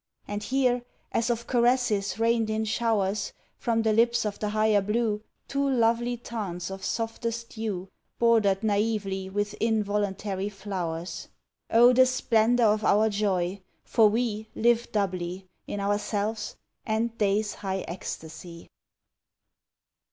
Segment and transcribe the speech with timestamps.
[0.27, 0.81] And here,
[1.11, 6.17] as of caresses rained in showers From the lips of the higher blue, Two lovely
[6.17, 11.27] tarns of softest hue, Bordered naively with involuntary flowers.
[11.69, 17.81] O the splendour of our joy, for we Live doubly, in ourselves, and day's high
[17.87, 18.71] ecstasy.